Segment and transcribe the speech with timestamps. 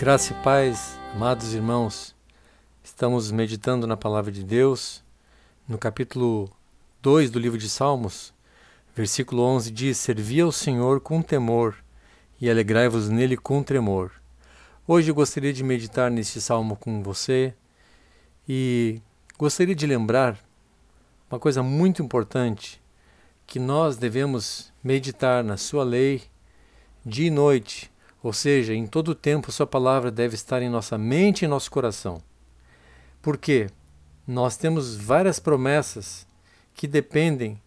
[0.00, 2.16] Graça e paz, amados irmãos,
[2.82, 5.04] estamos meditando na palavra de Deus.
[5.68, 6.50] No capítulo
[7.02, 8.32] 2 do livro de Salmos,
[8.96, 11.76] versículo 11 diz: Servi ao Senhor com temor
[12.40, 14.10] e alegrai-vos nele com tremor.
[14.88, 17.52] Hoje eu gostaria de meditar neste salmo com você
[18.48, 19.02] e
[19.36, 20.38] gostaria de lembrar
[21.30, 22.80] uma coisa muito importante
[23.46, 26.22] que nós devemos meditar na sua lei
[27.04, 27.90] dia e noite
[28.22, 31.70] ou seja, em todo tempo Sua palavra deve estar em nossa mente e em nosso
[31.70, 32.22] coração.
[33.22, 33.68] Por quê?
[34.26, 36.26] Nós temos várias promessas
[36.74, 37.60] que dependem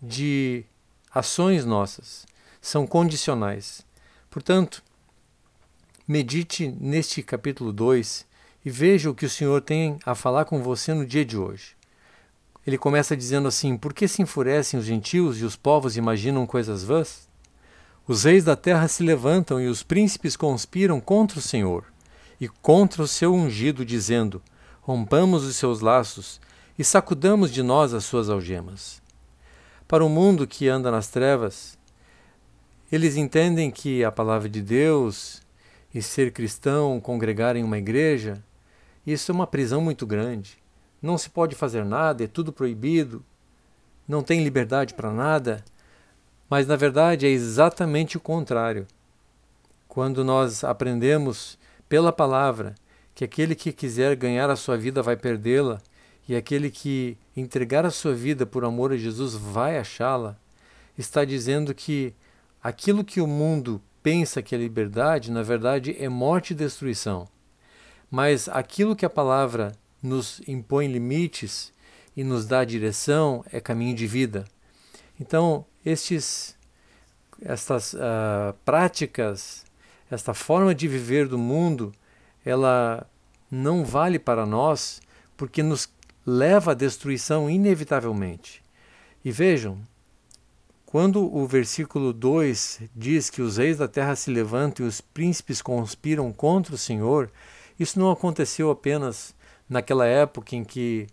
[0.00, 0.64] de
[1.12, 2.26] ações nossas,
[2.60, 3.84] são condicionais.
[4.30, 4.82] Portanto,
[6.06, 8.26] medite neste capítulo 2
[8.64, 11.76] e veja o que o Senhor tem a falar com você no dia de hoje.
[12.66, 16.84] Ele começa dizendo assim: Por que se enfurecem os gentios e os povos imaginam coisas
[16.84, 17.28] vãs?
[18.06, 21.84] Os reis da terra se levantam e os príncipes conspiram contra o Senhor
[22.40, 24.42] e contra o seu ungido, dizendo:
[24.80, 26.40] Rompamos os seus laços
[26.78, 29.00] e sacudamos de nós as suas algemas.
[29.86, 31.78] Para o mundo que anda nas trevas,
[32.90, 35.40] eles entendem que a palavra de Deus
[35.94, 38.42] e ser cristão, congregar em uma igreja,
[39.06, 40.58] isso é uma prisão muito grande.
[41.00, 43.24] Não se pode fazer nada, é tudo proibido,
[44.06, 45.64] não tem liberdade para nada.
[46.52, 48.86] Mas na verdade é exatamente o contrário.
[49.88, 51.58] Quando nós aprendemos
[51.88, 52.74] pela palavra
[53.14, 55.80] que aquele que quiser ganhar a sua vida vai perdê-la,
[56.28, 60.36] e aquele que entregar a sua vida por amor a Jesus vai achá-la,
[60.98, 62.12] está dizendo que
[62.62, 67.26] aquilo que o mundo pensa que é liberdade, na verdade é morte e destruição.
[68.10, 71.72] Mas aquilo que a palavra nos impõe limites
[72.14, 74.44] e nos dá direção é caminho de vida.
[75.22, 76.58] Então, estes,
[77.40, 79.64] estas uh, práticas,
[80.10, 81.92] esta forma de viver do mundo,
[82.44, 83.08] ela
[83.48, 85.00] não vale para nós
[85.36, 85.88] porque nos
[86.26, 88.64] leva à destruição inevitavelmente.
[89.24, 89.78] E vejam,
[90.84, 95.62] quando o versículo 2 diz que os reis da terra se levantam e os príncipes
[95.62, 97.30] conspiram contra o Senhor,
[97.78, 99.36] isso não aconteceu apenas
[99.68, 101.06] naquela época em que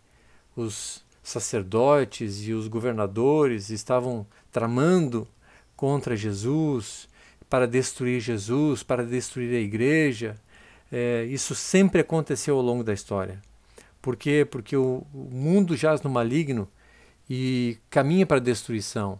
[0.55, 5.27] os sacerdotes e os governadores estavam tramando
[5.75, 7.07] contra Jesus,
[7.49, 10.35] para destruir Jesus, para destruir a igreja.
[10.91, 13.41] É, isso sempre aconteceu ao longo da história.
[14.01, 14.47] Por quê?
[14.49, 16.67] Porque o, o mundo jaz no maligno
[17.29, 19.19] e caminha para a destruição.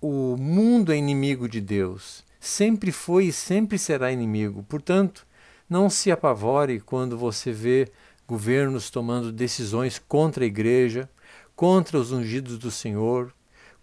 [0.00, 2.24] O mundo é inimigo de Deus.
[2.40, 4.64] Sempre foi e sempre será inimigo.
[4.68, 5.26] Portanto,
[5.68, 7.88] não se apavore quando você vê
[8.26, 11.08] governos tomando decisões contra a igreja,
[11.54, 13.32] contra os ungidos do Senhor,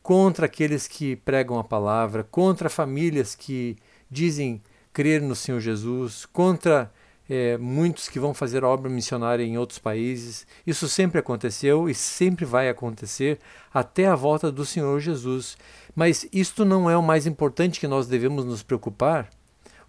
[0.01, 3.77] contra aqueles que pregam a palavra, contra famílias que
[4.09, 6.91] dizem crer no Senhor Jesus, contra
[7.29, 10.45] é, muitos que vão fazer obra missionária em outros países.
[10.67, 13.39] Isso sempre aconteceu e sempre vai acontecer
[13.73, 15.57] até a volta do Senhor Jesus.
[15.95, 19.29] Mas isto não é o mais importante que nós devemos nos preocupar.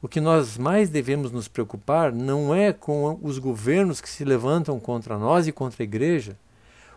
[0.02, 4.80] O que nós mais devemos nos preocupar não é com os governos que se levantam
[4.80, 6.36] contra nós e contra a igreja.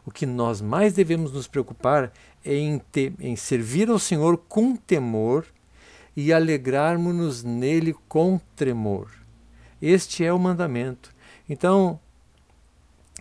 [0.03, 2.11] O que nós mais devemos nos preocupar
[2.43, 5.45] é em, te, em servir ao Senhor com temor
[6.17, 9.11] e alegrarmos-nos nele com tremor.
[9.79, 11.13] Este é o mandamento.
[11.47, 11.99] Então,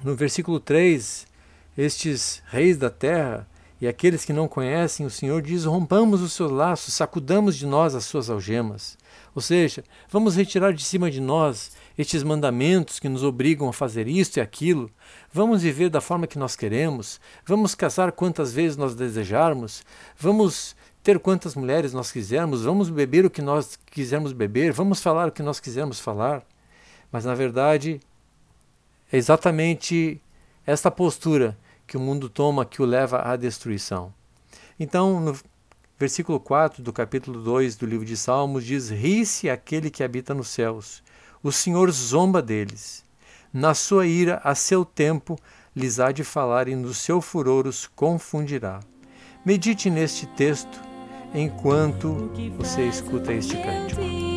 [0.03, 1.27] no versículo 3,
[1.77, 3.47] estes reis da terra
[3.85, 7.95] e aqueles que não conhecem o Senhor diz: rompamos os seus laços, sacudamos de nós
[7.95, 8.97] as suas algemas.
[9.35, 14.09] Ou seja, vamos retirar de cima de nós estes mandamentos que nos obrigam a fazer
[14.09, 14.91] isto e aquilo.
[15.31, 17.21] Vamos viver da forma que nós queremos.
[17.45, 19.85] Vamos casar quantas vezes nós desejarmos.
[20.17, 22.65] Vamos ter quantas mulheres nós quisermos.
[22.65, 24.73] Vamos beber o que nós quisermos beber.
[24.73, 26.43] Vamos falar o que nós quisermos falar.
[27.13, 28.01] Mas na verdade,
[29.13, 30.23] é exatamente
[30.67, 31.55] esta postura
[31.87, 34.13] que o mundo toma que o leva à destruição.
[34.79, 35.37] Então, no
[35.99, 40.49] versículo 4 do capítulo 2 do livro de Salmos diz: Ri-se aquele que habita nos
[40.49, 41.03] céus,
[41.43, 43.05] o Senhor zomba deles.
[43.53, 45.39] Na sua ira, a seu tempo,
[45.77, 48.81] lhes há de falar e no seu furor os confundirá.
[49.45, 50.81] Medite neste texto
[51.35, 54.34] enquanto você escuta este cântico.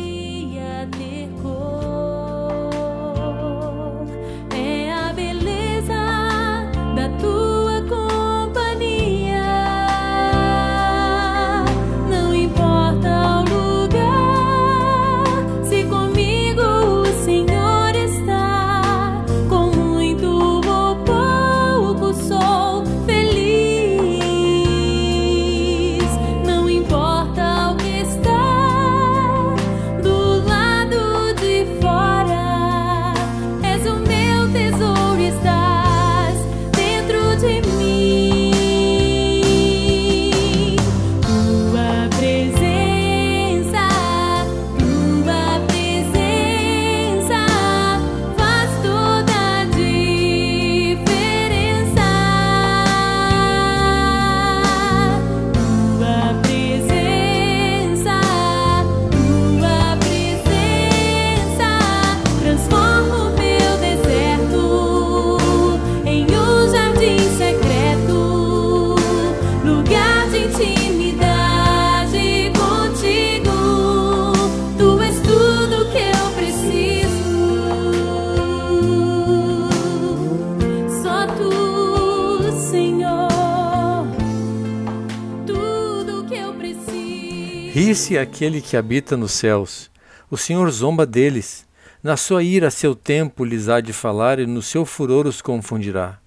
[87.70, 89.90] Ri-se aquele que habita nos céus,
[90.30, 91.66] o Senhor zomba deles.
[92.02, 96.18] Na sua ira, seu tempo lhes há de falar, e no seu furor os confundirá.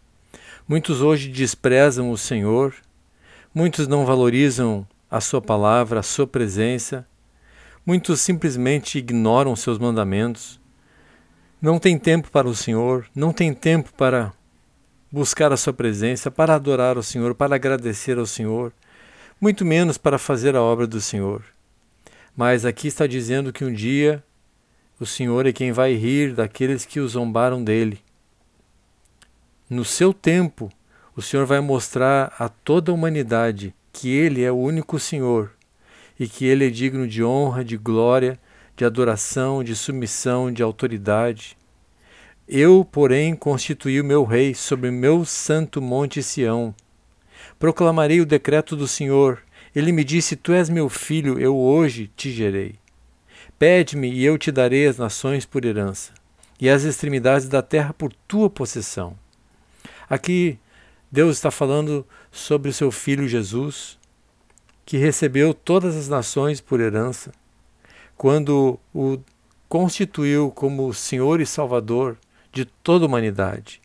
[0.67, 2.75] Muitos hoje desprezam o Senhor,
[3.53, 7.07] muitos não valorizam a sua palavra, a sua presença,
[7.83, 10.59] muitos simplesmente ignoram seus mandamentos,
[11.59, 14.31] não tem tempo para o Senhor, não tem tempo para
[15.11, 18.71] buscar a sua presença, para adorar o Senhor, para agradecer ao Senhor,
[19.41, 21.43] muito menos para fazer a obra do Senhor.
[22.37, 24.23] Mas aqui está dizendo que um dia
[24.99, 27.99] o Senhor é quem vai rir daqueles que o zombaram dele.
[29.67, 30.71] No seu tempo,
[31.15, 35.51] o Senhor vai mostrar a toda a humanidade que Ele é o único Senhor
[36.19, 38.39] e que Ele é digno de honra, de glória,
[38.77, 41.57] de adoração, de submissão, de autoridade.
[42.47, 46.75] Eu, porém, constituí o meu rei sobre meu santo monte Sião.
[47.59, 49.41] Proclamarei o decreto do Senhor.
[49.75, 52.75] Ele me disse: Tu és meu filho, eu hoje te gerei.
[53.57, 56.13] Pede-me e eu te darei as nações por herança,
[56.59, 59.15] e as extremidades da terra por tua possessão.
[60.09, 60.57] Aqui
[61.11, 63.99] Deus está falando sobre o seu filho Jesus,
[64.85, 67.31] que recebeu todas as nações por herança,
[68.17, 69.19] quando o
[69.69, 72.17] constituiu como Senhor e Salvador
[72.51, 73.81] de toda a humanidade.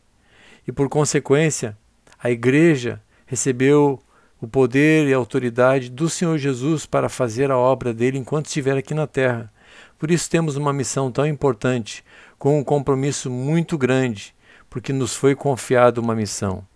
[0.66, 1.76] E por consequência,
[2.18, 4.00] a Igreja recebeu
[4.40, 8.76] o poder e a autoridade do Senhor Jesus para fazer a obra dele enquanto estiver
[8.76, 9.52] aqui na terra.
[9.98, 12.04] Por isso temos uma missão tão importante,
[12.38, 14.34] com um compromisso muito grande,
[14.68, 16.66] porque nos foi confiado uma missão.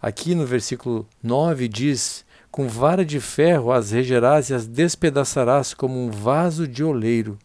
[0.00, 5.98] Aqui no versículo 9 diz: Com vara de ferro as regerás e as despedaçarás como
[5.98, 7.38] um vaso de oleiro.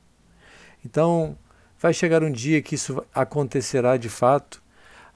[0.85, 1.37] Então,
[1.79, 4.61] vai chegar um dia que isso acontecerá de fato,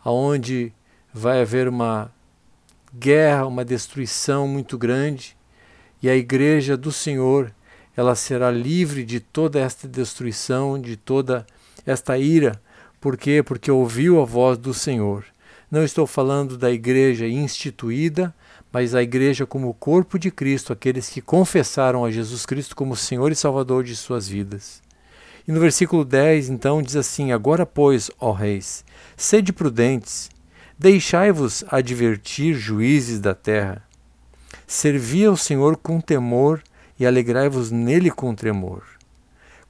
[0.04, 0.74] aonde
[1.13, 2.12] vai haver uma
[2.94, 5.36] guerra, uma destruição muito grande,
[6.02, 7.54] e a igreja do Senhor,
[7.96, 11.46] ela será livre de toda esta destruição, de toda
[11.86, 12.62] esta ira.
[13.00, 13.42] Por quê?
[13.42, 15.26] Porque ouviu a voz do Senhor.
[15.72, 18.34] Não estou falando da igreja instituída,
[18.72, 22.96] mas a igreja como o corpo de Cristo, aqueles que confessaram a Jesus Cristo como
[22.96, 24.82] Senhor e Salvador de suas vidas.
[25.48, 28.86] E no versículo 10, então, diz assim: Agora, pois, ó reis,
[29.18, 30.30] sede prudentes,
[30.84, 33.88] Deixai-vos advertir, juízes da terra.
[34.68, 36.62] Servi ao Senhor com temor
[37.00, 38.84] e alegrai-vos nele com tremor.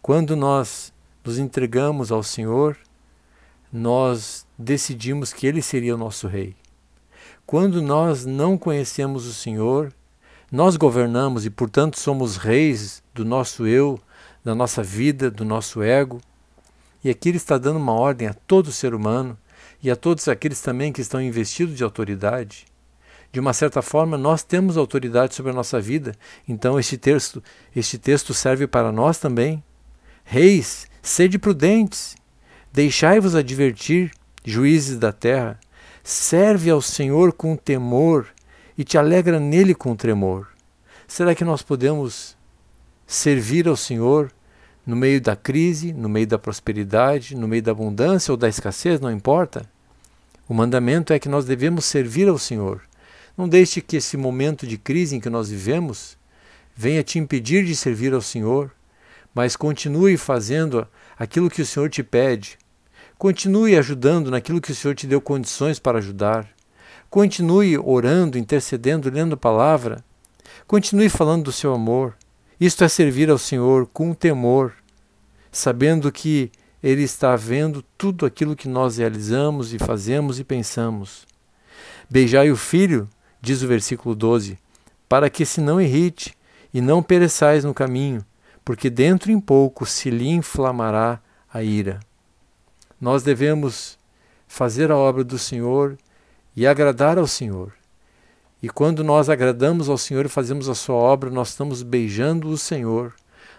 [0.01, 0.91] Quando nós
[1.23, 2.75] nos entregamos ao Senhor,
[3.71, 6.55] nós decidimos que Ele seria o nosso Rei.
[7.45, 9.93] Quando nós não conhecemos o Senhor,
[10.51, 13.99] nós governamos e, portanto, somos reis do nosso eu,
[14.43, 16.19] da nossa vida, do nosso ego.
[17.03, 19.37] E aqui Ele está dando uma ordem a todo ser humano
[19.81, 22.65] e a todos aqueles também que estão investidos de autoridade.
[23.31, 26.15] De uma certa forma, nós temos autoridade sobre a nossa vida,
[26.47, 27.43] então este texto,
[27.75, 29.63] este texto serve para nós também.
[30.23, 32.15] Reis, sede prudentes,
[32.71, 34.11] deixai-vos advertir,
[34.45, 35.59] juízes da terra,
[36.03, 38.27] serve ao Senhor com temor
[38.77, 40.47] e te alegra nele com tremor.
[41.07, 42.37] Será que nós podemos
[43.07, 44.31] servir ao Senhor
[44.85, 48.99] no meio da crise, no meio da prosperidade, no meio da abundância ou da escassez,
[48.99, 49.65] não importa?
[50.47, 52.81] O mandamento é que nós devemos servir ao Senhor.
[53.37, 56.17] Não deixe que esse momento de crise em que nós vivemos
[56.75, 58.71] venha te impedir de servir ao Senhor,
[59.33, 60.87] mas continue fazendo
[61.17, 62.57] aquilo que o Senhor te pede.
[63.17, 66.47] Continue ajudando naquilo que o Senhor te deu condições para ajudar.
[67.09, 70.03] Continue orando, intercedendo, lendo a palavra.
[70.67, 72.15] Continue falando do seu amor.
[72.65, 74.71] Isto é servir ao Senhor com temor,
[75.51, 76.49] sabendo que
[76.81, 81.27] ele está vendo tudo aquilo que nós realizamos e fazemos e pensamos.
[82.09, 83.09] Beijai o filho,
[83.41, 84.57] diz o versículo 12,
[85.09, 86.37] para que se não irrite
[86.73, 88.25] e não pereçais no caminho,
[88.63, 91.19] porque dentro em pouco se lhe inflamará
[91.53, 91.99] a ira.
[92.97, 93.99] Nós devemos
[94.47, 95.97] fazer a obra do Senhor
[96.55, 97.73] e agradar ao Senhor.
[98.63, 102.57] E quando nós agradamos ao Senhor e fazemos a sua obra, nós estamos beijando o
[102.57, 103.13] Senhor,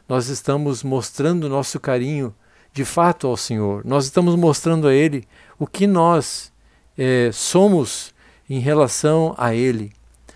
[0.08, 2.34] nós estamos mostrando nosso carinho
[2.72, 3.84] de fato ao Senhor.
[3.84, 6.50] Nós estamos mostrando a Ele o que nós
[6.96, 8.14] é, somos
[8.48, 9.92] em relação a Ele.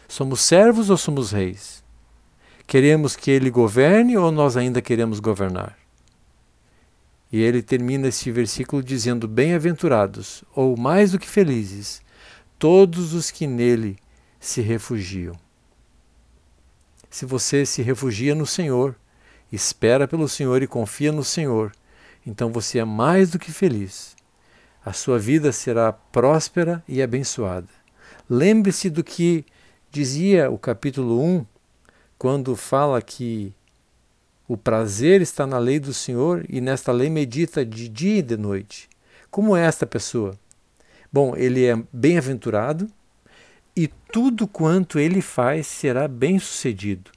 [0.06, 1.82] Somos servos ou somos reis?
[2.66, 5.78] Queremos que Ele governe ou nós ainda queremos governar?
[7.32, 12.00] E ele termina este versículo dizendo: Bem-aventurados, ou mais do que felizes,
[12.58, 13.98] todos os que nele
[14.38, 15.34] se refugiam.
[17.10, 18.94] Se você se refugia no Senhor,
[19.50, 21.72] espera pelo Senhor e confia no Senhor,
[22.26, 24.14] então você é mais do que feliz.
[24.84, 27.68] A sua vida será próspera e abençoada.
[28.28, 29.44] Lembre-se do que
[29.90, 31.46] dizia o capítulo 1,
[32.18, 33.54] quando fala que
[34.46, 38.36] o prazer está na lei do Senhor e nesta lei medita de dia e de
[38.36, 38.88] noite.
[39.30, 40.38] Como é esta pessoa?
[41.12, 42.90] Bom, ele é bem-aventurado
[43.78, 47.12] e tudo quanto ele faz será bem-sucedido.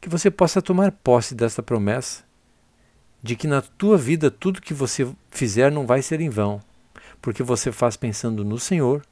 [0.00, 2.22] Que você possa tomar posse desta promessa
[3.20, 6.60] de que na tua vida tudo que você fizer não vai ser em vão,
[7.20, 9.02] porque você faz pensando no Senhor,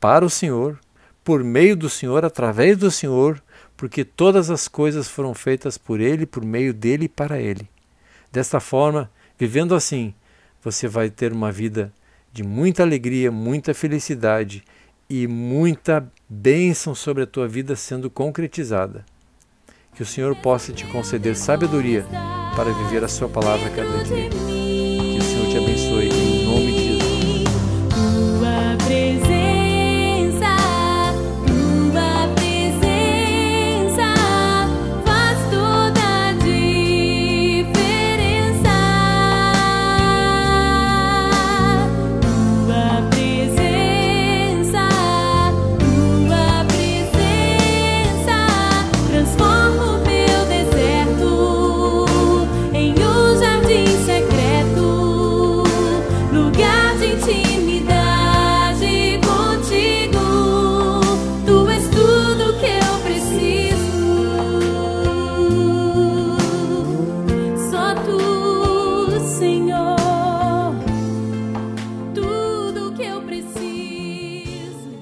[0.00, 0.80] para o Senhor,
[1.22, 3.42] por meio do Senhor, através do Senhor,
[3.76, 7.68] porque todas as coisas foram feitas por Ele, por meio dele e para Ele.
[8.32, 10.14] Desta forma, vivendo assim,
[10.62, 11.92] você vai ter uma vida
[12.32, 14.64] de muita alegria, muita felicidade
[15.08, 19.04] e muita bênção sobre a tua vida sendo concretizada.
[19.94, 22.04] Que o Senhor possa te conceder sabedoria
[22.54, 24.55] para viver a Sua palavra cada dia.